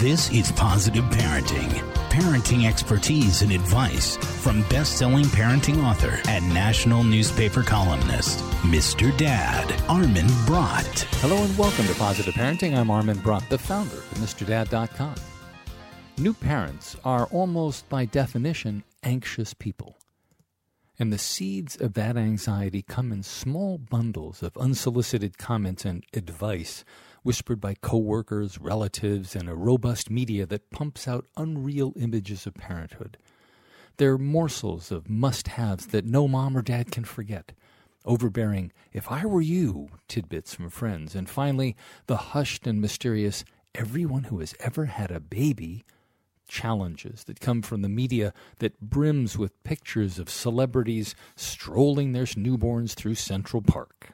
[0.00, 1.70] This is Positive Parenting.
[2.10, 9.16] Parenting expertise and advice from best selling parenting author and national newspaper columnist, Mr.
[9.16, 11.06] Dad, Armin Brott.
[11.22, 12.76] Hello and welcome to Positive Parenting.
[12.76, 15.14] I'm Armin Brott, the founder of MrDad.com.
[16.18, 19.96] New parents are almost by definition anxious people.
[20.98, 26.84] And the seeds of that anxiety come in small bundles of unsolicited comments and advice
[27.26, 33.18] whispered by coworkers, relatives, and a robust media that pumps out unreal images of parenthood.
[33.96, 37.50] They're morsels of must haves that no mom or dad can forget.
[38.04, 41.16] Overbearing, if I were you, tidbits from friends.
[41.16, 41.74] And finally,
[42.06, 45.84] the hushed and mysterious, everyone who has ever had a baby
[46.46, 52.94] challenges that come from the media that brims with pictures of celebrities strolling their newborns
[52.94, 54.12] through Central Park.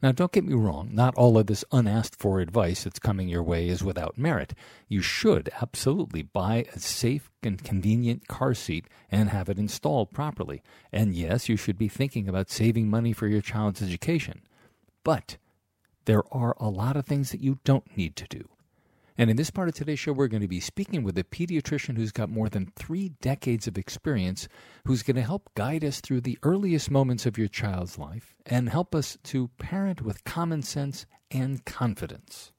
[0.00, 3.42] Now, don't get me wrong, not all of this unasked for advice that's coming your
[3.42, 4.54] way is without merit.
[4.86, 10.62] You should absolutely buy a safe and convenient car seat and have it installed properly.
[10.92, 14.42] And yes, you should be thinking about saving money for your child's education.
[15.02, 15.36] But
[16.04, 18.48] there are a lot of things that you don't need to do.
[19.20, 21.96] And in this part of today's show, we're going to be speaking with a pediatrician
[21.96, 24.46] who's got more than three decades of experience,
[24.86, 28.68] who's going to help guide us through the earliest moments of your child's life and
[28.68, 32.52] help us to parent with common sense and confidence.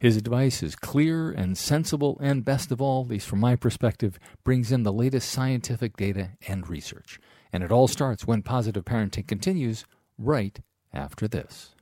[0.00, 4.18] His advice is clear and sensible, and best of all, at least from my perspective,
[4.44, 7.20] brings in the latest scientific data and research.
[7.52, 9.84] And it all starts when positive parenting continues
[10.16, 10.58] right
[10.92, 11.74] after this.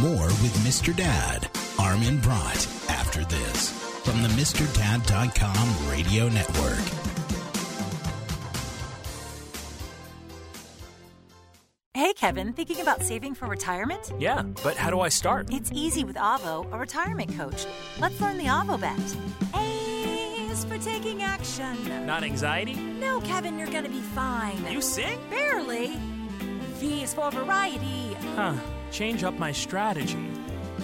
[0.00, 0.96] More with Mr.
[0.96, 1.46] Dad,
[1.78, 3.68] Armin Brott, after this
[4.02, 6.78] from the MrDad.com radio network.
[11.92, 14.10] Hey, Kevin, thinking about saving for retirement?
[14.18, 15.52] Yeah, but how do I start?
[15.52, 17.66] It's easy with Avo, a retirement coach.
[17.98, 18.98] Let's learn the Avo bet.
[19.54, 22.06] A is for taking action.
[22.06, 22.74] Not anxiety?
[22.74, 24.66] No, Kevin, you're gonna be fine.
[24.72, 25.18] You sing?
[25.28, 25.98] Barely.
[26.78, 28.14] V is for variety.
[28.34, 28.54] Huh
[28.90, 30.26] change up my strategy.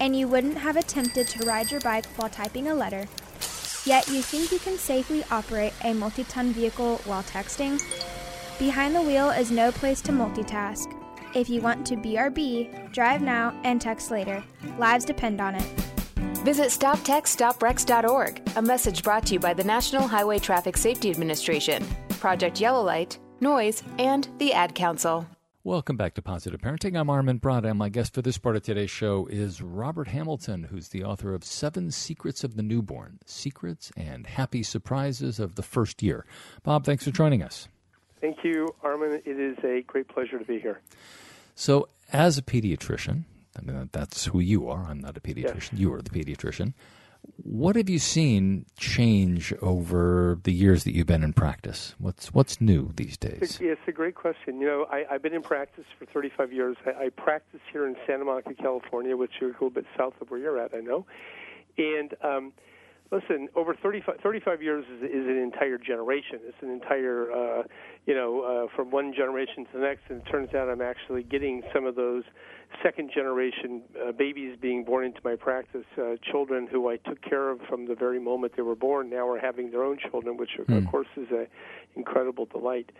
[0.00, 3.06] and you wouldn't have attempted to ride your bike while typing a letter.
[3.84, 7.80] Yet you think you can safely operate a multi ton vehicle while texting?
[8.58, 10.92] Behind the wheel is no place to multitask.
[11.34, 14.44] If you want to BRB, drive now and text later.
[14.78, 15.64] Lives depend on it.
[16.44, 21.86] Visit StopTextStopWrecks.org, a message brought to you by the National Highway Traffic Safety Administration,
[22.20, 25.26] Project Yellow Light, NOYS, and the Ad Council.
[25.64, 26.98] Welcome back to Positive Parenting.
[27.00, 30.64] I'm Armin Brott, and my guest for this part of today's show is Robert Hamilton,
[30.64, 35.62] who's the author of Seven Secrets of the Newborn Secrets and Happy Surprises of the
[35.62, 36.26] First Year.
[36.62, 37.68] Bob, thanks for joining us.
[38.20, 39.20] Thank you, Armin.
[39.24, 40.80] It is a great pleasure to be here.
[41.54, 43.24] So, as a pediatrician,
[43.56, 44.86] I mean, that's who you are.
[44.88, 45.72] I'm not a pediatrician.
[45.72, 45.80] Yes.
[45.80, 46.74] You are the pediatrician.
[47.36, 51.94] What have you seen change over the years that you've been in practice?
[51.98, 53.38] What's what's new these days?
[53.40, 54.60] It's, it's a great question.
[54.60, 56.76] You know, I, have been in practice for 35 years.
[56.84, 60.30] I, I practice here in Santa Monica, California, which is a little bit south of
[60.30, 61.06] where you're at, I know.
[61.78, 62.52] And um,
[63.12, 66.40] listen, over 35, 35 years is, is, an entire generation.
[66.44, 67.62] It's an entire, uh,
[68.06, 70.02] you know, uh, from one generation to the next.
[70.08, 72.24] And it turns out I'm actually getting some of those
[72.82, 77.50] second generation uh, babies being born into my practice, uh, children who I took care
[77.50, 80.50] of from the very moment they were born, now are having their own children, which
[80.58, 80.76] mm.
[80.76, 80.88] of hmm.
[80.88, 81.46] course is an
[81.94, 82.90] incredible delight.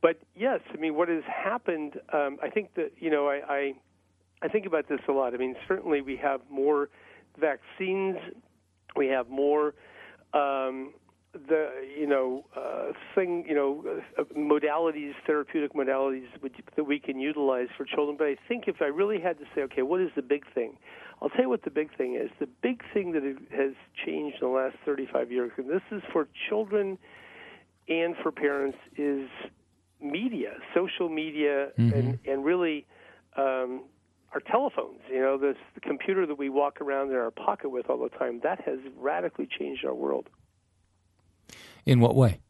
[0.00, 2.00] But yes, I mean, what has happened?
[2.12, 3.72] Um, I think that you know, I, I
[4.42, 5.34] I think about this a lot.
[5.34, 6.88] I mean, certainly we have more
[7.36, 8.16] vaccines
[8.96, 9.74] we have more
[10.34, 10.92] um,
[11.32, 13.84] the you know uh, thing you know
[14.18, 16.26] uh, modalities, therapeutic modalities
[16.76, 18.16] that we can utilize for children.
[18.16, 20.78] But I think if I really had to say, okay, what is the big thing?
[21.20, 22.30] I'll tell you what the big thing is.
[22.38, 23.72] The big thing that has
[24.06, 26.96] changed in the last 35 years, and this is for children
[27.88, 29.28] and for parents, is
[30.00, 31.92] media, social media, mm-hmm.
[31.92, 32.86] and and really
[33.36, 33.84] um,
[34.32, 37.90] our telephones, you know, this the computer that we walk around in our pocket with
[37.90, 40.28] all the time, that has radically changed our world.
[41.86, 42.40] In what way?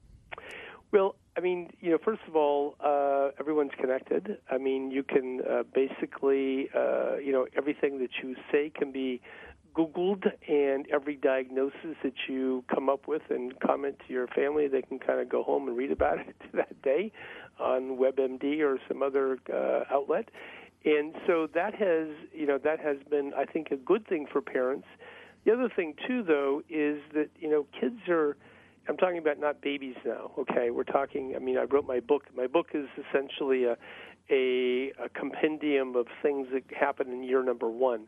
[0.92, 4.38] Well, I mean, you know, first of all, uh, everyone's connected.
[4.50, 9.20] I mean, you can uh, basically, uh, you know, everything that you say can be
[9.76, 14.82] Googled, and every diagnosis that you come up with and comment to your family, they
[14.82, 17.12] can kind of go home and read about it that day
[17.60, 20.30] on WebMD or some other uh, outlet
[20.84, 24.40] and so that has you know that has been I think a good thing for
[24.40, 24.86] parents.
[25.44, 28.36] The other thing too, though, is that you know kids are.
[28.88, 30.30] I'm talking about not babies now.
[30.38, 31.34] Okay, we're talking.
[31.36, 32.24] I mean, I wrote my book.
[32.34, 33.76] My book is essentially a
[34.30, 38.06] a, a compendium of things that happen in year number one.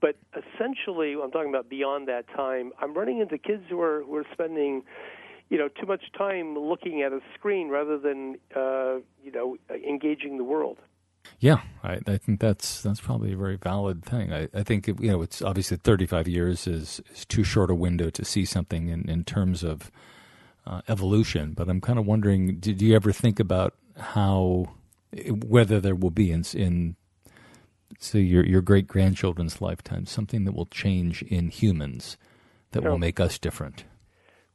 [0.00, 2.72] But essentially, I'm talking about beyond that time.
[2.80, 4.82] I'm running into kids who are who are spending,
[5.48, 10.38] you know, too much time looking at a screen rather than, uh, you know, engaging
[10.38, 10.78] the world.
[11.40, 14.32] Yeah, I, I, think that's that's probably a very valid thing.
[14.32, 18.10] I, I think you know it's obviously 35 years is, is too short a window
[18.10, 19.90] to see something in, in terms of
[20.68, 21.54] uh, evolution.
[21.54, 24.66] But I'm kind of wondering, did you ever think about how
[25.46, 26.96] whether there will be in, in
[27.98, 32.18] say your your great grandchildren's lifetime something that will change in humans
[32.72, 33.84] that will make us different?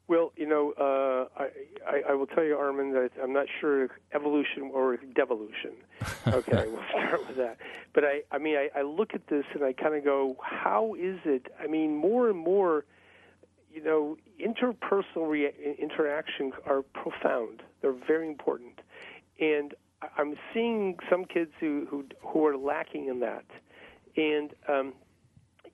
[0.08, 1.48] Well, you know, uh, I,
[1.90, 5.72] I, I will tell you, Armin, that I'm not sure if evolution or devolution.
[6.28, 7.58] Okay, we'll start with that.
[7.94, 10.96] But I, I mean, I, I look at this and I kind of go, how
[10.96, 11.48] is it?
[11.62, 12.84] I mean, more and more,
[13.74, 17.64] you know, interpersonal rea- interactions are profound.
[17.82, 18.80] They're very important,
[19.40, 19.74] and
[20.18, 23.46] I'm seeing some kids who who who are lacking in that,
[24.16, 24.94] and um,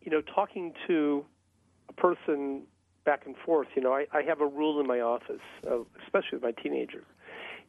[0.01, 1.25] you know, talking to
[1.89, 2.63] a person
[3.05, 3.67] back and forth.
[3.75, 7.05] You know, I, I have a rule in my office, uh, especially with my teenagers.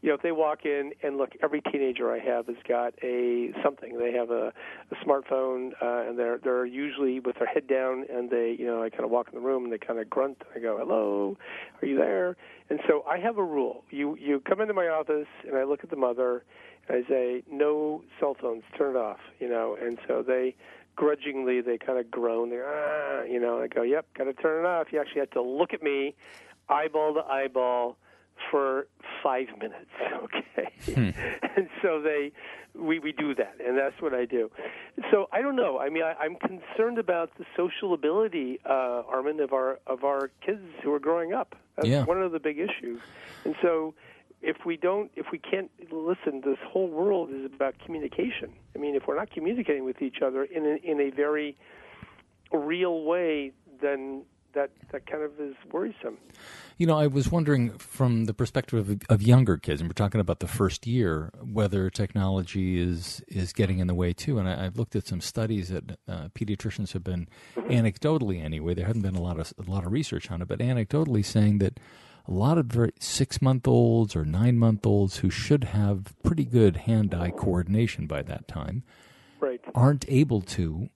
[0.02, 3.52] You know, if they walk in and look, every teenager I have has got a
[3.62, 3.98] something.
[3.98, 4.52] They have a,
[4.90, 8.82] a smartphone, uh, and they're they're usually with their head down, and they, you know,
[8.82, 10.42] I kind of walk in the room and they kind of grunt.
[10.54, 11.36] I go, "Hello,
[11.82, 12.36] are you there?"
[12.70, 13.84] And so I have a rule.
[13.90, 16.44] You you come into my office, and I look at the mother,
[16.88, 20.54] and I say, "No cell phones, turn it off." You know, and so they
[20.96, 22.48] grudgingly they kind of groan.
[22.48, 25.20] They ah, you know, and I go, "Yep, got to turn it off." You actually
[25.20, 26.14] have to look at me,
[26.70, 27.98] eyeball to eyeball,
[28.50, 28.86] for
[29.22, 29.90] five minutes.
[30.20, 31.10] Okay, hmm.
[31.56, 32.30] and so they,
[32.74, 34.50] we we do that, and that's what I do.
[35.10, 35.78] So I don't know.
[35.78, 40.30] I mean, I, I'm concerned about the social ability, uh, Armin, of our of our
[40.44, 41.56] kids who are growing up.
[41.76, 42.04] That's yeah.
[42.04, 43.00] one of the big issues,
[43.44, 43.94] and so
[44.42, 48.94] if we don't if we can't listen this whole world is about communication i mean
[48.94, 51.56] if we're not communicating with each other in a, in a very
[52.52, 54.22] real way then
[54.52, 56.18] that that kind of is worrisome
[56.76, 60.20] you know i was wondering from the perspective of, of younger kids and we're talking
[60.20, 64.64] about the first year whether technology is is getting in the way too and I,
[64.64, 67.70] have looked at some studies that uh, pediatricians have been mm-hmm.
[67.70, 70.58] anecdotally anyway there hasn't been a lot of a lot of research on it but
[70.58, 71.78] anecdotally saying that
[72.26, 76.44] a lot of very six month olds or nine month olds who should have pretty
[76.44, 78.82] good hand eye coordination by that time
[79.40, 79.60] right.
[79.74, 80.88] aren't able to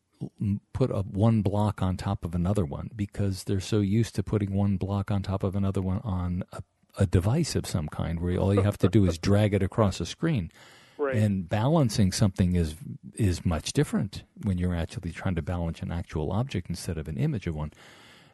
[0.73, 4.53] put a one block on top of another one because they're so used to putting
[4.53, 6.62] one block on top of another one on a,
[6.99, 10.00] a device of some kind where all you have to do is drag it across
[10.00, 10.50] a screen.
[10.97, 11.17] Right.
[11.17, 12.76] And balancing something is
[13.15, 17.17] is much different when you're actually trying to balance an actual object instead of an
[17.17, 17.73] image of one.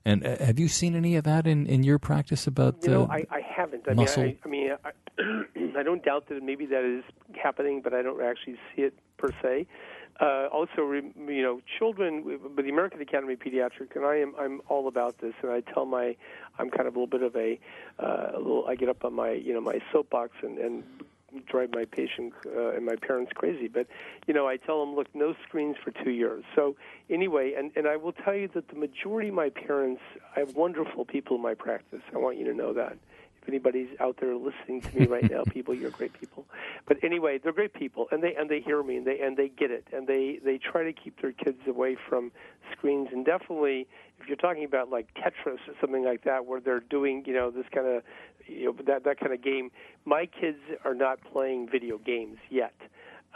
[0.04, 3.08] And uh, have you seen any of that in, in your practice about you know,
[3.10, 3.84] I, I haven't.
[3.88, 4.22] I muscle?
[4.22, 7.04] mean, I, I mean, I, I don't doubt that maybe that is
[7.34, 9.66] happening, but I don't actually see it per se.
[10.20, 14.60] Uh, also, you know, children with the American Academy of Pediatrics, and I am I'm
[14.68, 16.14] all about this, and I tell my
[16.58, 17.58] I'm kind of a little bit of a,
[17.98, 20.84] uh, a little I get up on my you know my soapbox and and
[21.46, 23.68] drive my patient uh, and my parents crazy.
[23.68, 23.86] But
[24.26, 26.44] you know, I tell them, look, no screens for two years.
[26.54, 26.76] So
[27.08, 30.02] anyway, and and I will tell you that the majority of my parents,
[30.36, 32.02] I have wonderful people in my practice.
[32.14, 32.98] I want you to know that.
[33.42, 36.46] If anybody's out there listening to me right now, people, you're great people.
[36.86, 39.48] But anyway, they're great people, and they and they hear me, and they and they
[39.48, 42.32] get it, and they they try to keep their kids away from
[42.72, 43.86] screens, and definitely
[44.20, 47.50] if you're talking about like Tetris or something like that, where they're doing you know
[47.50, 48.02] this kind of
[48.46, 49.70] you know that that kind of game.
[50.04, 52.74] My kids are not playing video games yet.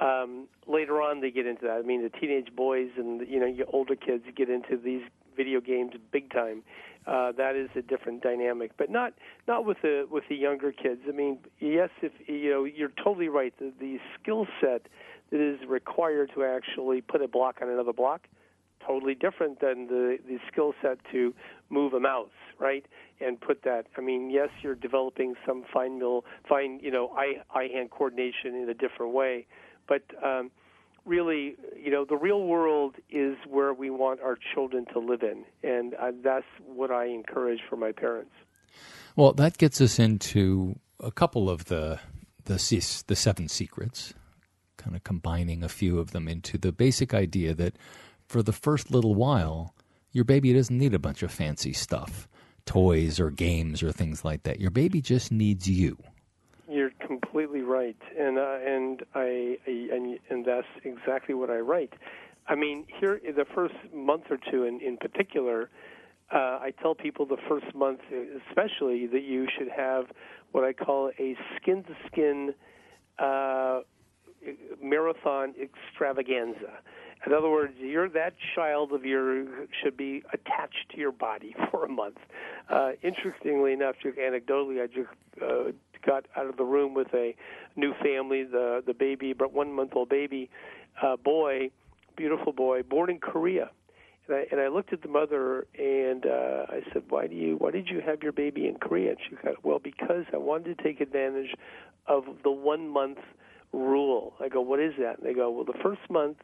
[0.01, 1.79] Um, later on, they get into that.
[1.79, 5.03] I mean, the teenage boys and you know your older kids get into these
[5.37, 6.63] video games big time.
[7.07, 9.13] Uh, that is a different dynamic, but not
[9.47, 11.01] not with the with the younger kids.
[11.07, 13.53] I mean, yes, if you know, you're totally right.
[13.59, 14.87] The, the skill set
[15.31, 18.23] that is required to actually put a block on another block
[18.87, 21.35] totally different than the the skill set to
[21.71, 22.87] move a mouse, right?
[23.21, 23.87] And put that.
[23.97, 28.55] I mean, yes, you're developing some fine mill, fine, you know, eye eye hand coordination
[28.55, 29.47] in a different way,
[29.89, 30.51] but um,
[31.05, 35.45] really, you know, the real world is where we want our children to live in,
[35.63, 38.33] and uh, that's what I encourage for my parents.
[39.17, 42.01] Well, that gets us into a couple of the
[42.45, 44.15] the the seven secrets,
[44.77, 47.77] kind of combining a few of them into the basic idea that
[48.27, 49.75] for the first little while,
[50.11, 52.29] your baby doesn't need a bunch of fancy stuff,
[52.67, 54.61] toys or games or things like that.
[54.61, 55.99] Your baby just needs you.
[57.35, 61.93] Completely right, and uh, and I, I and, and and that's exactly what I write.
[62.47, 65.69] I mean, here the first month or two, in in particular,
[66.33, 67.99] uh, I tell people the first month,
[68.49, 70.05] especially, that you should have
[70.53, 72.55] what I call a skin to skin
[74.81, 76.79] marathon extravaganza.
[77.27, 81.85] In other words, you're that child of your should be attached to your body for
[81.85, 82.19] a month.
[82.71, 85.09] Uh, interestingly enough, just anecdotally, I just
[85.43, 85.73] uh,
[86.07, 87.35] got out of the room with a
[87.77, 90.51] new family, the the baby, but one month old baby,
[91.03, 91.71] uh, boy,
[92.17, 93.71] beautiful boy, born in Korea.
[94.27, 97.57] And I, and I looked at the mother and uh, I said, "Why do you?
[97.57, 100.77] Why did you have your baby in Korea?" And she said, "Well, because I wanted
[100.77, 101.55] to take advantage
[102.07, 103.19] of the one month
[103.73, 106.39] rule." I go, "What is that?" And they go, "Well, the first month,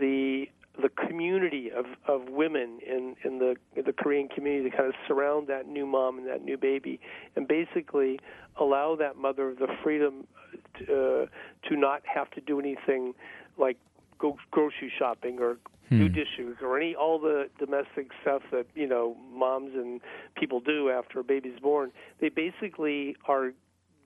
[0.00, 0.46] the
[0.80, 4.94] the community of, of women in, in the in the Korean community to kind of
[5.06, 6.98] surround that new mom and that new baby,
[7.36, 8.18] and basically
[8.58, 10.26] allow that mother the freedom
[10.78, 13.14] to, uh, to not have to do anything
[13.58, 13.76] like
[14.18, 15.98] go grocery shopping or hmm.
[15.98, 20.00] do dishes or any all the domestic stuff that you know moms and
[20.36, 21.92] people do after a baby's born.
[22.20, 23.52] They basically are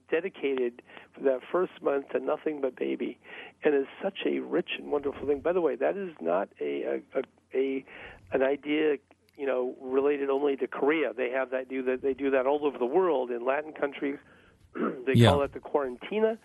[0.09, 0.81] dedicated
[1.13, 3.17] for that first month to nothing but baby,
[3.63, 5.39] and is such a rich and wonderful thing.
[5.39, 7.21] By the way, that is not a a,
[7.53, 7.85] a
[8.31, 8.97] an idea
[9.37, 11.13] you know related only to Korea.
[11.13, 14.17] They have that do that they do that all over the world in Latin countries.
[14.75, 15.29] they yeah.
[15.29, 16.37] call it the quarantina.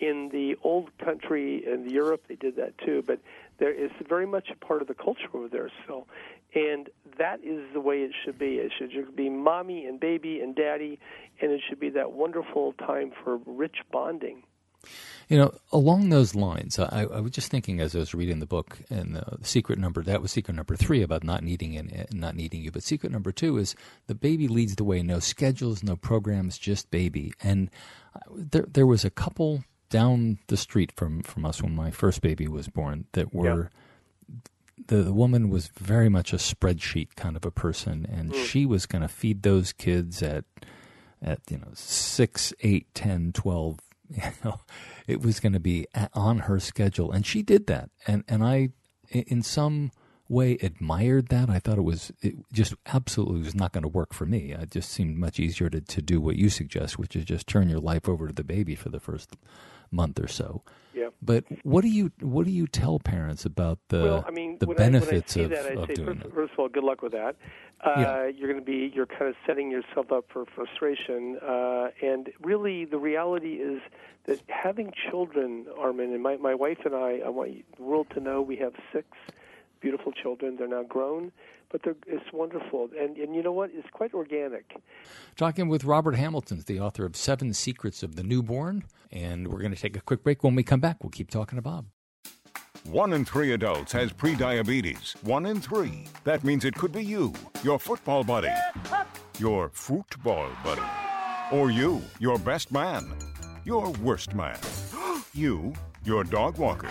[0.00, 3.02] In the old country in Europe, they did that too.
[3.04, 3.18] But
[3.58, 6.06] there is very much a part of the culture over there still,
[6.54, 6.88] and
[7.18, 8.56] that is the way it should be.
[8.56, 10.98] It should be mommy and baby and daddy,
[11.40, 14.42] and it should be that wonderful time for rich bonding.
[15.28, 18.46] You know, along those lines, I, I, was just thinking as I was reading the
[18.46, 21.92] book, and uh, the secret number that was secret number three about not needing and
[21.92, 22.70] uh, not needing you.
[22.70, 23.74] But secret number two is
[24.06, 25.02] the baby leads the way.
[25.02, 27.34] No schedules, no programs, just baby.
[27.42, 27.68] And
[28.14, 32.22] uh, there, there was a couple down the street from from us when my first
[32.22, 33.70] baby was born that were.
[34.86, 38.44] The, the woman was very much a spreadsheet kind of a person, and mm.
[38.44, 40.44] she was going to feed those kids at
[41.20, 43.80] at you know six, eight, ten, twelve
[44.14, 44.60] you know,
[45.06, 47.90] it was going to be on her schedule, and she did that.
[48.06, 48.70] And and I,
[49.10, 49.90] in some
[50.28, 51.50] way, admired that.
[51.50, 54.52] I thought it was it just absolutely was not going to work for me.
[54.52, 57.68] It just seemed much easier to to do what you suggest, which is just turn
[57.68, 59.36] your life over to the baby for the first
[59.90, 60.62] month or so.
[60.98, 61.10] Yeah.
[61.22, 64.66] But what do you what do you tell parents about the well, I mean, the
[64.66, 66.34] when benefits I, of, that, I of say, doing first?
[66.34, 67.36] First of all, good luck with that.
[67.80, 68.26] Uh, yeah.
[68.26, 72.84] You're going to be you're kind of setting yourself up for frustration, uh, and really
[72.84, 73.80] the reality is
[74.24, 78.20] that having children, Armin, and my my wife and I, I want the world to
[78.20, 79.06] know we have six
[79.80, 80.56] beautiful children.
[80.56, 81.30] They're now grown
[81.70, 82.90] but it's wonderful.
[82.98, 83.70] And and you know what?
[83.72, 84.72] It's quite organic.
[85.36, 89.74] Talking with Robert Hamilton, the author of Seven Secrets of the Newborn, and we're going
[89.74, 90.42] to take a quick break.
[90.42, 91.86] When we come back, we'll keep talking to Bob.
[92.84, 95.22] One in three adults has prediabetes.
[95.22, 96.06] One in three.
[96.24, 98.52] That means it could be you, your football buddy,
[99.38, 100.82] your football buddy,
[101.52, 103.12] or you, your best man,
[103.64, 104.58] your worst man,
[105.34, 106.90] you, your dog walker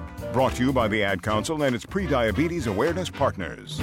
[0.33, 3.81] Brought to you by the Ad Council and its Prediabetes Awareness Partners.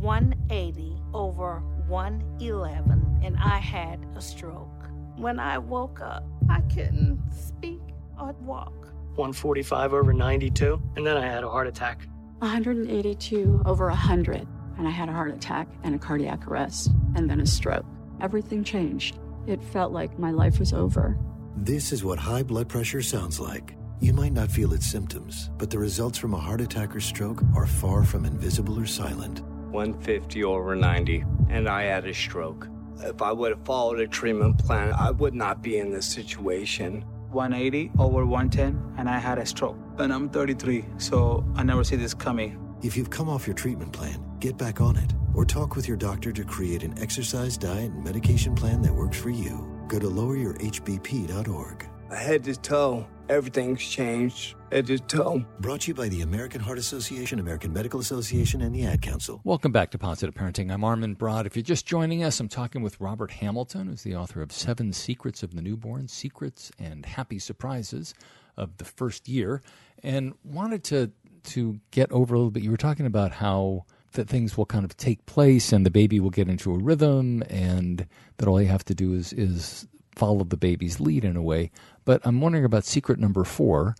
[0.00, 4.88] 180 over 111, and I had a stroke.
[5.16, 7.82] When I woke up, I couldn't speak
[8.18, 8.72] or walk.
[9.16, 12.08] 145 over 92, and then I had a heart attack.
[12.38, 17.40] 182 over 100, and I had a heart attack and a cardiac arrest, and then
[17.40, 17.84] a stroke.
[18.22, 19.18] Everything changed.
[19.46, 21.18] It felt like my life was over.
[21.54, 23.74] This is what high blood pressure sounds like.
[24.00, 27.42] You might not feel its symptoms, but the results from a heart attack or stroke
[27.56, 29.40] are far from invisible or silent.
[29.72, 32.68] 150 over 90, and I had a stroke.
[33.00, 37.02] If I would have followed a treatment plan, I would not be in this situation.
[37.32, 39.76] 180 over 110, and I had a stroke.
[39.98, 42.56] And I'm 33, so I never see this coming.
[42.82, 45.96] If you've come off your treatment plan, get back on it or talk with your
[45.96, 49.68] doctor to create an exercise, diet, and medication plan that works for you.
[49.88, 51.88] Go to loweryourhbp.org.
[52.16, 53.06] head to toe.
[53.28, 55.44] Everything's changed head to toe.
[55.60, 59.40] Brought to you by the American Heart Association, American Medical Association, and the Ad Council.
[59.44, 60.72] Welcome back to Positive Parenting.
[60.72, 61.46] I'm Armin Brott.
[61.46, 64.92] If you're just joining us, I'm talking with Robert Hamilton, who's the author of Seven
[64.92, 68.14] Secrets of the Newborn Secrets and Happy Surprises
[68.56, 69.62] of the First Year,
[70.02, 71.12] and wanted to
[71.44, 72.62] to get over a little bit.
[72.62, 76.18] You were talking about how that things will kind of take place and the baby
[76.18, 78.06] will get into a rhythm and
[78.38, 79.86] that all you have to do is is
[80.18, 81.70] follow the baby's lead in a way.
[82.04, 83.96] But I'm wondering about secret number four,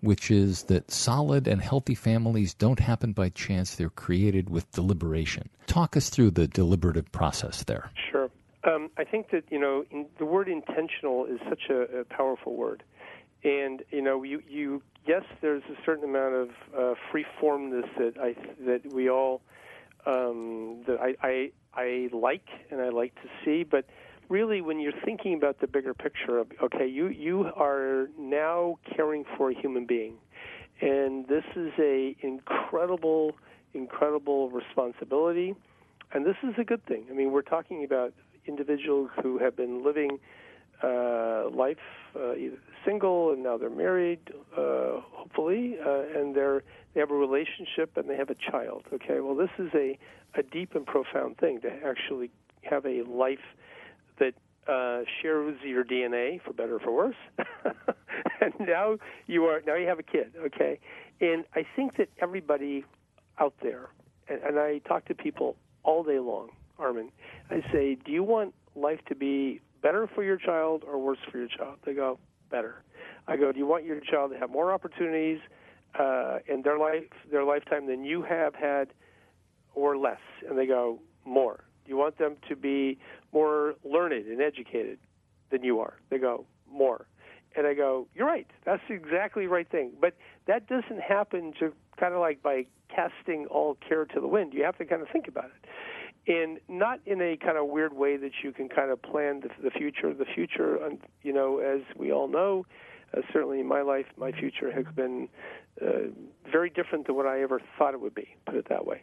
[0.00, 5.48] which is that solid and healthy families don't happen by chance, they're created with deliberation.
[5.66, 7.90] Talk us through the deliberative process there.
[8.10, 8.30] Sure.
[8.64, 12.54] Um, I think that, you know, in, the word intentional is such a, a powerful
[12.54, 12.82] word.
[13.44, 18.14] And, you know, you, you yes, there's a certain amount of uh, free formness that
[18.18, 18.34] I
[18.66, 19.42] that we all
[20.06, 23.86] um, that I, I I like and I like to see, but
[24.28, 29.24] really when you're thinking about the bigger picture of okay you you are now caring
[29.36, 30.14] for a human being
[30.80, 33.32] and this is a incredible
[33.74, 35.54] incredible responsibility
[36.14, 37.06] and this is a good thing.
[37.10, 38.12] I mean we're talking about
[38.46, 40.18] individuals who have been living
[40.82, 41.76] uh, life
[42.16, 44.18] uh, either single and now they're married
[44.56, 46.62] uh, hopefully uh, and they're
[46.94, 49.20] they have a relationship and they have a child okay?
[49.20, 49.98] Well this is a
[50.34, 52.30] a deep and profound thing to actually
[52.62, 53.38] have a life
[54.18, 54.34] that
[54.68, 57.16] uh, shares your DNA for better or for worse.
[58.40, 60.78] and now you are now you have a kid, okay?
[61.20, 62.84] And I think that everybody
[63.38, 63.88] out there,
[64.28, 67.10] and, and I talk to people all day long, Armin.
[67.50, 71.38] I say, do you want life to be better for your child or worse for
[71.38, 71.78] your child?
[71.84, 72.18] They go,
[72.50, 72.82] better.
[73.26, 75.38] I go, do you want your child to have more opportunities
[75.98, 78.88] uh, in their life, their lifetime than you have had,
[79.74, 80.20] or less?
[80.48, 81.64] And they go, more.
[81.84, 82.98] Do you want them to be
[83.32, 84.98] more learned and educated
[85.50, 85.94] than you are?
[86.10, 87.06] They go, more.
[87.56, 88.46] And I go, you're right.
[88.64, 89.92] That's the exactly right thing.
[90.00, 90.14] But
[90.46, 94.54] that doesn't happen to kind of like by casting all care to the wind.
[94.54, 96.32] You have to kind of think about it.
[96.32, 99.50] And not in a kind of weird way that you can kind of plan the,
[99.62, 100.14] the future.
[100.14, 100.78] The future,
[101.22, 102.64] you know, as we all know,
[103.16, 105.28] uh, certainly my life, my future has been
[105.80, 106.10] uh,
[106.50, 108.28] very different than what I ever thought it would be.
[108.46, 109.02] Put it that way.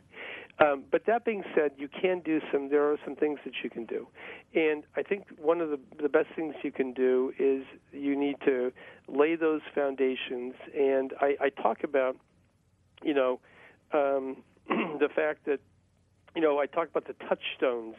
[0.59, 2.69] Um, but that being said, you can do some.
[2.69, 4.07] There are some things that you can do,
[4.53, 8.35] and I think one of the the best things you can do is you need
[8.45, 8.71] to
[9.07, 10.55] lay those foundations.
[10.77, 12.17] And I, I talk about,
[13.01, 13.39] you know,
[13.93, 15.59] um, the fact that,
[16.35, 17.95] you know, I talk about the touchstones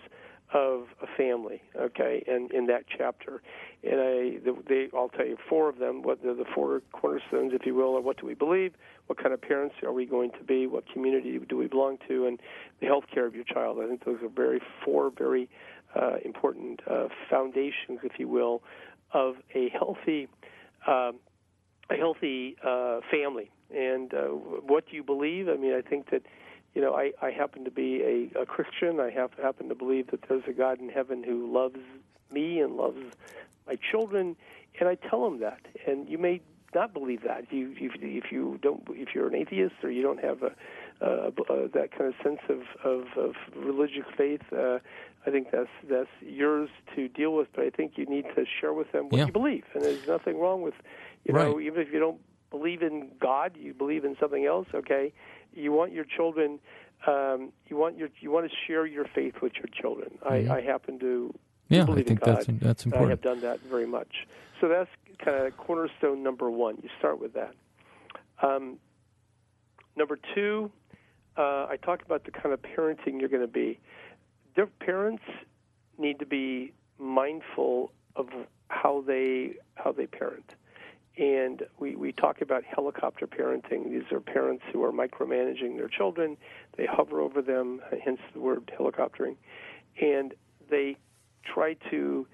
[0.52, 3.40] of a family, okay, and in that chapter,
[3.84, 6.02] and I they I'll tell you four of them.
[6.02, 8.72] What the, the four cornerstones, if you will, are what do we believe,
[9.06, 12.26] what kind of parents are we going to be, what community do we belong to,
[12.26, 12.40] and
[12.80, 13.78] the health care of your child.
[13.82, 15.48] I think those are very four very
[15.94, 18.62] uh, important uh, foundations, if you will,
[19.12, 20.28] of a healthy
[20.86, 21.12] uh,
[21.90, 23.50] a healthy uh, family.
[23.74, 25.48] And uh, what do you believe?
[25.48, 26.22] I mean, I think that
[26.74, 29.00] you know, I, I happen to be a, a Christian.
[29.00, 31.80] I have happen to believe that there's a God in heaven who loves
[32.32, 33.00] me and loves
[33.66, 34.36] my children,
[34.78, 35.60] and I tell them that.
[35.86, 36.40] And you may
[36.74, 37.42] not believe that.
[37.44, 40.52] If you if, if you don't if you're an atheist or you don't have a,
[41.04, 44.78] a, a that kind of sense of of, of religious faith, uh,
[45.26, 47.48] I think that's that's yours to deal with.
[47.54, 49.26] But I think you need to share with them what Yeah.
[49.26, 50.74] you believe, and there's nothing wrong with
[51.24, 51.66] you know Right.
[51.66, 54.68] even if you don't believe in God, you believe in something else.
[54.74, 55.12] Okay,
[55.54, 56.58] you want your children.
[57.06, 60.18] Um, you want your you want to share your faith with your children.
[60.24, 60.50] Mhm.
[60.50, 61.34] I, I happen to
[61.68, 62.26] Yeah, I think in God.
[62.26, 63.10] that's- that's and I important.
[63.10, 64.26] have done that very much.
[64.60, 66.76] So that's kind of cornerstone number one.
[66.82, 67.54] You start with that.
[68.42, 68.78] Um,
[69.96, 70.70] number two,
[71.36, 73.78] uh, I talk about the kind of parenting you're going to be.
[74.56, 75.22] Their parents
[75.98, 78.28] need to be mindful of
[78.68, 80.54] how they how they parent.
[81.18, 83.90] And we, we talk about helicopter parenting.
[83.90, 86.36] These are parents who are micromanaging their children.
[86.76, 89.36] They hover over them, hence the word helicoptering.
[90.00, 90.34] And
[90.70, 90.96] they
[91.44, 92.26] try to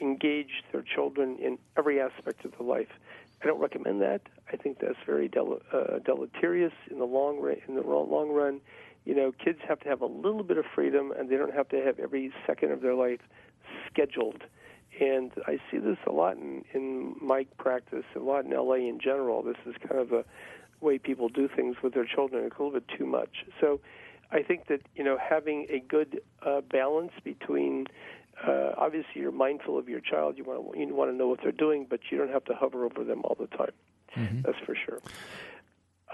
[0.00, 2.88] engage their children in every aspect of their life.
[3.42, 4.22] I don't recommend that.
[4.52, 7.56] I think that's very del- uh, deleterious in the long run.
[7.68, 8.60] In the long run,
[9.04, 11.68] you know, kids have to have a little bit of freedom, and they don't have
[11.68, 13.20] to have every second of their life
[13.90, 14.42] scheduled.
[15.00, 19.00] And I see this a lot in, in my practice, a lot in LA in
[19.02, 19.42] general.
[19.42, 20.24] This is kind of a
[20.80, 22.44] way people do things with their children.
[22.44, 23.44] It's a little bit too much.
[23.60, 23.80] So
[24.30, 27.86] I think that you know having a good uh, balance between
[28.46, 30.36] uh, obviously you're mindful of your child.
[30.36, 32.84] You want you want to know what they're doing, but you don't have to hover
[32.84, 33.72] over them all the time.
[34.16, 34.42] Mm-hmm.
[34.42, 35.00] That's for sure.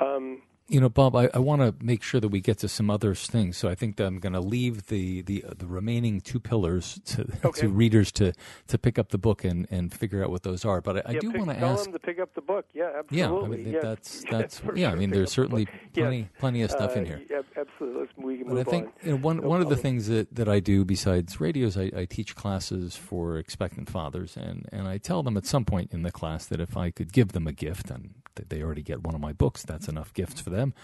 [0.01, 2.91] Um, You know, Bob, I, I want to make sure that we get to some
[2.91, 3.57] other things.
[3.57, 7.27] So I think that I'm going to leave the, the the remaining two pillars to,
[7.45, 7.63] Okay.
[7.63, 8.33] to readers to,
[8.69, 10.81] to pick up the book and, and figure out what those are.
[10.81, 11.83] But I, I do want to ask.
[11.85, 12.67] them to pick up the book.
[12.73, 13.19] Yeah, absolutely.
[13.19, 13.81] Yeah, I mean yeah.
[13.83, 14.93] that's that's yeah.
[14.93, 16.29] I mean, there's certainly plenty Yes.
[16.39, 17.23] plenty of stuff in Uh, here.
[17.29, 18.01] Yeah, absolutely.
[18.03, 18.93] Let's, we can But I move think on.
[19.03, 21.91] you know, one No one of the things that, that I do besides radios, I,
[21.97, 26.03] I teach classes for expectant fathers, and, and I tell them at some point in
[26.03, 29.15] the class that if I could give them a gift, and they already get one
[29.15, 30.75] of my books, that's enough gifts for them.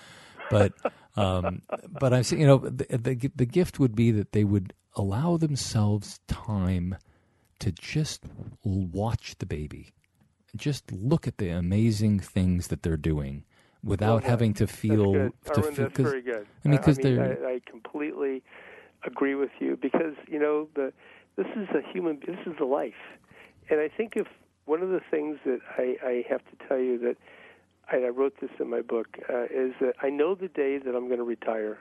[0.51, 0.73] But
[1.17, 1.63] um,
[2.01, 5.37] but I say, you know, the, the the gift would be that they would allow
[5.37, 6.97] themselves time
[7.59, 8.25] to just
[8.63, 9.93] watch the baby,
[10.55, 13.45] just look at the amazing things that they're doing
[13.83, 15.33] without Well, having to feel to.
[15.55, 16.47] Feel that's very good.
[16.65, 18.43] I mean, because I, they're I, I completely
[19.05, 20.93] agree with you because you know the
[21.37, 22.21] this is a human.
[22.27, 22.95] This is a life,
[23.71, 24.27] and I think if
[24.66, 27.16] one of the things that I, I have to tell you that
[27.90, 30.94] I, I wrote this in my book uh, is that I know the day that
[30.94, 31.79] I'm going to retire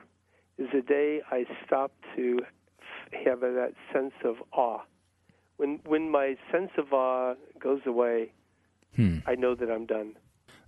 [0.58, 2.40] is the day I stop to
[3.24, 4.80] have that sense of awe.
[5.58, 8.32] When when my sense of awe goes away,
[8.96, 9.18] Hmm.
[9.26, 10.16] I know that I'm done.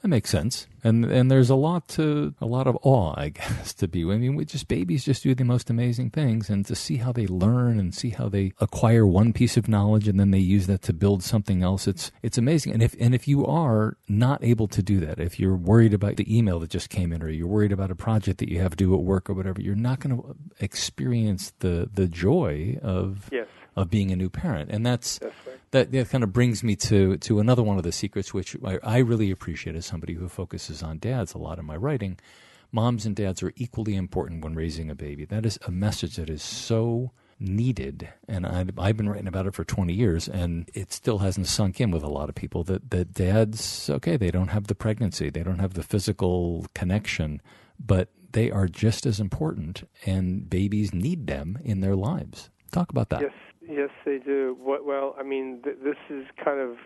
[0.03, 3.75] That makes sense, and and there's a lot to a lot of awe, I guess,
[3.75, 4.03] to be.
[4.05, 7.11] I mean, we just babies just do the most amazing things, and to see how
[7.11, 10.69] they learn and see how they acquire one piece of knowledge and then they use
[10.69, 11.89] that to build something else.
[11.89, 12.75] It's it's amazing.
[12.75, 16.17] And if and if you are not able to do that, if you're worried about
[16.17, 18.71] the email that just came in, or you're worried about a project that you have
[18.71, 23.29] to do at work or whatever, you're not going to experience the the joy of
[23.33, 23.49] Yes.
[23.77, 25.58] of being a new parent, and that's, That's right.
[25.71, 28.79] That that kind of brings me to to another one of the secrets, which I,
[28.83, 32.19] I really appreciate as somebody who focuses on dads a lot in my writing.
[32.71, 35.25] Moms and dads are equally important when raising a baby.
[35.25, 39.55] That is a message that is so needed, and I, I've been writing about it
[39.55, 42.91] for 20 years, and it still hasn't sunk in with a lot of people that
[42.91, 47.41] that dads, okay, they don't have the pregnancy, they don't have the physical connection,
[47.79, 52.51] but they are just as important, and babies need them in their lives.
[52.71, 53.23] Talk about that.
[53.23, 53.33] Yes,
[53.69, 54.57] yes, they do.
[54.61, 56.77] What, well, I mean, th- this is kind of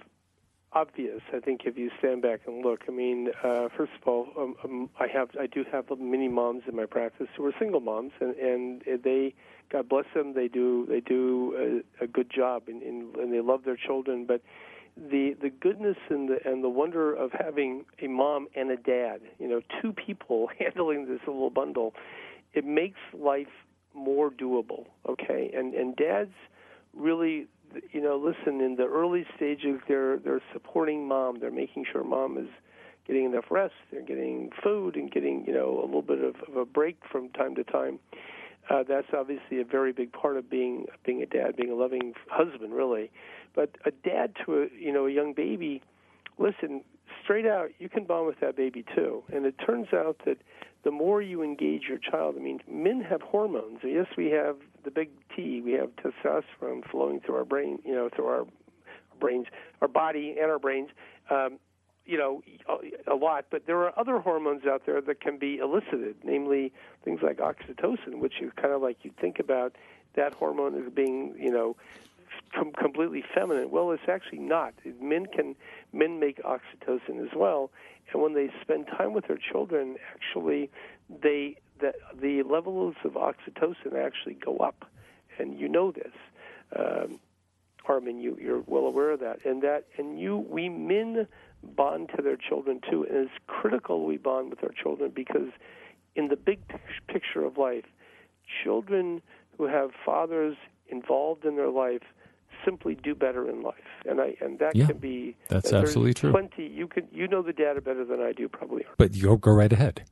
[0.72, 1.20] obvious.
[1.34, 2.82] I think if you stand back and look.
[2.88, 6.62] I mean, uh, first of all, um, um, I have, I do have many moms
[6.68, 9.34] in my practice who are single moms, and and they,
[9.70, 13.40] God bless them, they do, they do a, a good job, and, and and they
[13.40, 14.42] love their children, but.
[14.94, 19.22] The the goodness and the and the wonder of having a mom and a dad,
[19.38, 21.94] you know, two people handling this little bundle,
[22.52, 23.46] it makes life
[23.94, 24.84] more doable.
[25.08, 26.34] Okay, and and dads
[26.96, 27.46] really
[27.92, 31.38] you know listen in the early stages they're they're supporting mom.
[31.40, 32.48] They're making sure mom is
[33.06, 33.74] getting enough rest.
[33.90, 37.30] They're getting food and getting you know a little bit of, of a break from
[37.30, 37.98] time to time.
[38.70, 42.14] Uh, that's obviously a very big part of being being a dad being a loving
[42.28, 43.10] husband really.
[43.54, 45.82] But a dad to a you know a young baby
[46.38, 46.82] listen
[47.22, 49.22] straight out you can bond with that baby too.
[49.32, 50.38] And it turns out that
[50.84, 53.78] the more you engage your child i mean men have hormones.
[53.82, 58.08] Yes we have the big t we have testosterone flowing through our brain you know
[58.14, 58.46] through our
[59.20, 59.46] brains
[59.80, 60.90] our body and our brains
[61.30, 61.58] um,
[62.04, 62.42] you know
[63.06, 66.72] a, lot but there are other hormones out there that can be elicited namely
[67.04, 69.76] things like oxytocin which is kind of like you think about
[70.14, 71.76] that hormone as being you know
[72.54, 73.70] com- completely feminine.
[73.70, 74.74] Well, it's actually not.
[75.00, 75.54] Men can
[75.92, 77.70] men make oxytocin as well,
[78.12, 80.70] and when they spend time with their children, actually,
[81.22, 84.86] they the the levels of oxytocin actually go up,
[85.38, 86.12] and you know this.
[86.74, 87.20] Um,
[87.86, 91.26] Armin, you you're well aware of that, and that and you we men
[91.62, 95.50] bond to their children too, and it's critical we bond with our children because
[96.14, 96.60] in the big
[97.08, 97.84] picture of life,
[98.62, 99.22] children
[99.56, 100.56] who have fathers
[100.88, 102.02] involved in their life
[102.64, 103.74] simply do better in life,
[104.06, 106.30] and I and that Yeah, can be that's absolutely true.
[106.30, 108.84] Plenty you can you know the data better than I do probably.
[108.96, 110.04] But you go right ahead.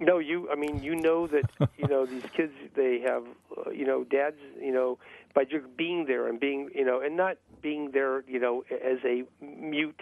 [0.00, 0.48] No, you.
[0.50, 2.52] I mean, you know that you know these kids.
[2.74, 3.24] They have,
[3.56, 4.36] uh, you know, dads.
[4.58, 4.98] You know,
[5.34, 8.98] by just being there and being, you know, and not being there, you know, as
[9.04, 10.00] a mute,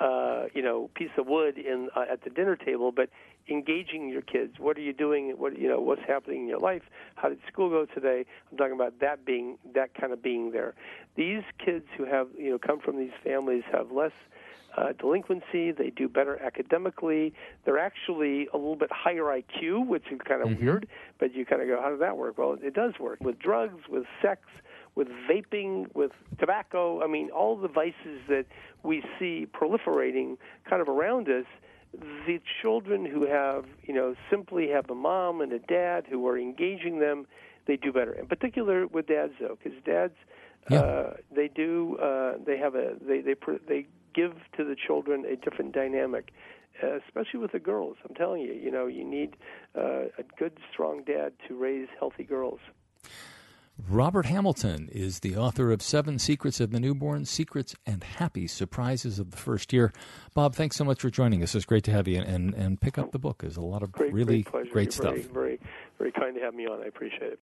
[0.00, 3.08] uh, you know, piece of wood in uh, at the dinner table, but
[3.48, 4.54] engaging your kids.
[4.58, 5.30] What are you doing?
[5.38, 5.80] What you know?
[5.80, 6.82] What's happening in your life?
[7.14, 8.24] How did school go today?
[8.50, 10.74] I'm talking about that being that kind of being there.
[11.16, 14.12] These kids who have, you know, come from these families have less
[14.76, 15.72] uh, delinquency.
[15.72, 17.32] They do better academically.
[17.64, 20.64] They're actually a little bit higher IQ, which is kind of Mm-hmm.
[20.64, 20.88] weird.
[21.18, 22.38] But you kind of go, how does that work?
[22.38, 24.42] Well, it does work with drugs, with sex,
[24.94, 27.02] with vaping, with tobacco.
[27.02, 28.46] I mean, all the vices that
[28.82, 30.36] we see proliferating
[30.68, 31.46] kind of around us.
[32.26, 36.38] The children who have, you know, simply have a mom and a dad who are
[36.38, 37.26] engaging them,
[37.66, 38.12] they do better.
[38.12, 40.12] In particular with dads, though, because dads,
[40.70, 43.34] uh, they do, uh, they have a, they they
[43.68, 46.32] they give to the children a different dynamic.
[47.06, 47.96] especially with the girls.
[48.08, 49.36] I'm telling you, you know, you need
[49.76, 52.60] uh, a good, strong dad to raise healthy girls.
[53.88, 59.18] Robert Hamilton is the author of Seven Secrets of the Newborn, Secrets and Happy Surprises
[59.18, 59.92] of the First Year.
[60.32, 61.54] Bob, thanks so much for joining us.
[61.54, 63.42] It's great to have you and, and pick up the book.
[63.42, 65.14] There's a lot of great, really great, great stuff.
[65.14, 65.60] Very, very,
[65.98, 66.82] very kind to have me on.
[66.82, 67.40] I appreciate it.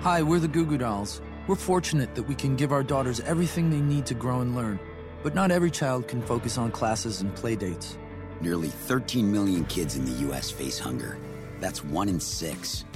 [0.00, 1.22] Hi, we're the Goo Goo Dolls.
[1.46, 4.80] We're fortunate that we can give our daughters everything they need to grow and learn.
[5.22, 7.98] But not every child can focus on classes and play dates.
[8.40, 10.50] Nearly 13 million kids in the U.S.
[10.50, 11.18] face hunger.
[11.60, 12.86] That's one in six.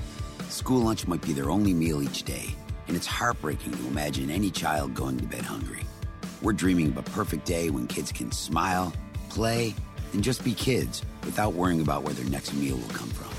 [0.49, 2.55] School lunch might be their only meal each day,
[2.89, 5.83] and it's heartbreaking to imagine any child going to bed hungry.
[6.41, 8.95] We're dreaming of a perfect day when kids can smile,
[9.29, 9.75] play,
[10.15, 13.31] and just be kids without worrying about where their next meal will come from.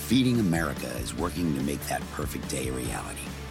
[0.00, 3.22] Feeding America is working to make that perfect day a reality.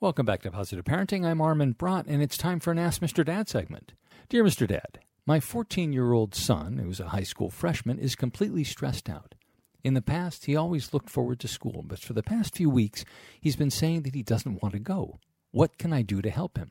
[0.00, 1.26] Welcome back to Positive Parenting.
[1.26, 3.24] I'm Armin Brott, and it's time for an Ask Mr.
[3.24, 3.94] Dad segment.
[4.28, 4.64] Dear Mr.
[4.64, 9.34] Dad, my 14 year old son, who's a high school freshman, is completely stressed out.
[9.82, 13.04] In the past, he always looked forward to school, but for the past few weeks,
[13.40, 15.18] he's been saying that he doesn't want to go.
[15.50, 16.70] What can I do to help him?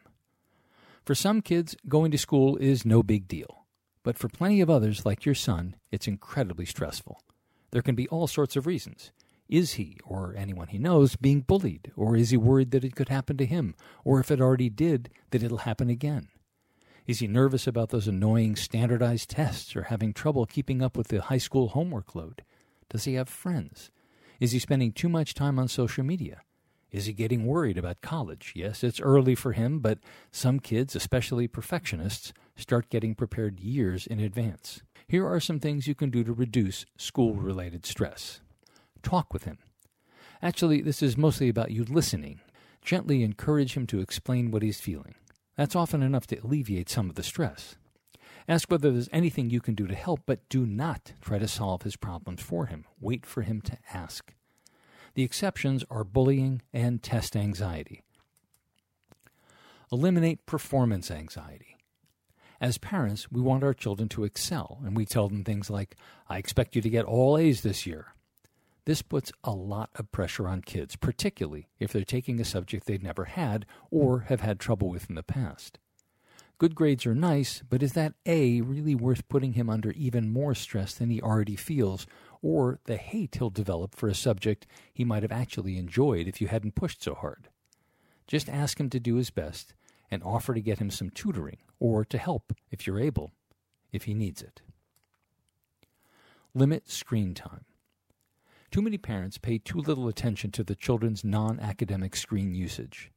[1.04, 3.66] For some kids, going to school is no big deal.
[4.04, 7.22] But for plenty of others, like your son, it's incredibly stressful.
[7.72, 9.12] There can be all sorts of reasons.
[9.50, 11.92] Is he, or anyone he knows, being bullied?
[11.96, 13.76] Or is he worried that it could happen to him?
[14.04, 16.28] Or if it already did, that it'll happen again?
[17.06, 21.22] Is he nervous about those annoying standardized tests or having trouble keeping up with the
[21.22, 22.44] high school homework load?
[22.90, 23.92] Does he have friends?
[24.42, 26.42] Is he spending too much time on social media?
[26.92, 28.54] Is he getting worried about college?
[28.56, 30.00] Yes, it's early for him, but
[30.32, 34.82] some kids, especially perfectionists, start getting prepared years in advance.
[35.08, 38.42] Here are some things you can do to reduce school related stress.
[38.98, 39.60] Talk with him.
[40.42, 42.42] Actually, this is mostly about you listening.
[42.82, 45.16] Gently encourage him to explain what he's feeling.
[45.56, 47.76] That's often enough to alleviate some of the stress.
[48.48, 51.82] Ask whether there's anything you can do to help, but do not try to solve
[51.82, 52.86] his problems for him.
[53.00, 54.34] Wait for him to ask.
[55.16, 58.04] The exceptions are bullying and test anxiety.
[59.92, 61.78] Eliminate performance anxiety.
[62.62, 65.96] As parents, we want our children to excel, and we tell them things like,
[66.30, 68.14] I expect you to get all A's this year.
[68.88, 73.04] This puts a lot of pressure on kids, particularly if they're taking a subject they've
[73.04, 75.78] never had or have had trouble with in the past.
[76.58, 80.56] Good grades are nice, but is that A really worth putting him under even more
[80.56, 82.08] stress than he already feels,
[82.42, 86.48] or the hate he'll develop for a subject he might have actually enjoyed if you
[86.48, 87.50] hadn't pushed so hard?
[88.26, 89.74] Just ask him to do his best
[90.10, 93.34] and offer to get him some tutoring or to help if you're able,
[93.92, 94.62] if he needs it.
[96.54, 97.66] Limit screen time.
[98.78, 103.12] Too many parents pay too little attention to the children's non academic screen usage.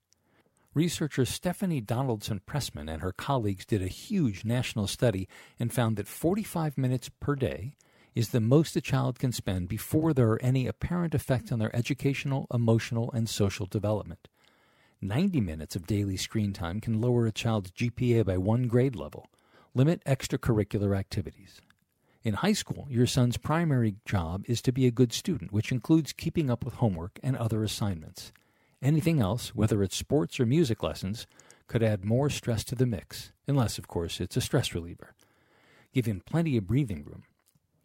[0.73, 6.09] Researcher Stephanie Donaldson Pressman and her colleagues did a huge national study and found that
[6.09, 7.77] 45 minutes per day
[8.15, 11.77] is the most a child can spend before there are any apparent effects on their
[11.77, 14.29] educational, emotional, and social development.
[15.03, 19.27] 90 minutes of daily screen time can lower a child's GPA by one grade level.
[19.75, 21.61] Limit extracurricular activities.
[22.23, 26.13] In high school, your son's primary job is to be a good student, which includes
[26.13, 28.31] keeping up with homework and other assignments.
[28.83, 31.27] Anything else, whether it's sports or music lessons,
[31.67, 35.15] could add more stress to the mix, unless, of course, it's a stress reliever.
[35.95, 37.23] Give him plenty of breathing room.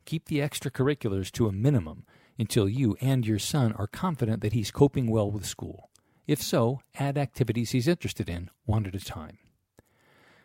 [0.04, 2.06] Keep the extracurriculars to a minimum
[2.38, 5.90] until you and your son are confident that he's coping well with school.
[6.28, 9.38] If so, add activities he's interested in, one at a time.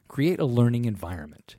[0.07, 1.57] Create a learning environment.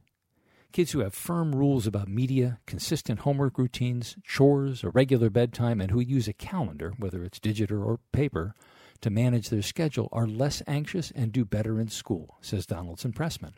[0.72, 5.92] Kids who have firm rules about media, consistent homework routines, chores, a regular bedtime, and
[5.92, 8.56] who use a calendar, whether it's digital or paper,
[9.02, 13.54] to manage their schedule are less anxious and do better in school, says Donaldson Pressman.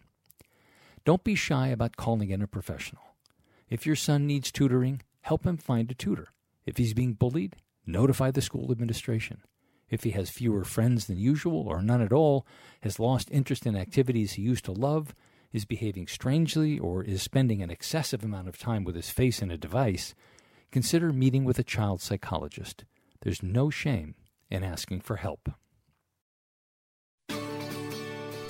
[1.06, 3.04] Don't be shy about calling in a professional.
[3.70, 6.30] If your son needs tutoring, help him find a tutor.
[6.66, 9.42] If he's being bullied, notify the school administration.
[9.88, 12.48] If he has fewer friends than usual or none at all,
[12.82, 15.14] has lost interest in activities he used to love,
[15.54, 19.52] is behaving strangely, or is spending an excessive amount of time with his face in
[19.52, 20.16] a device,
[20.72, 22.84] consider meeting with a child psychologist.
[23.22, 24.16] There's no shame
[24.50, 25.50] in asking for help.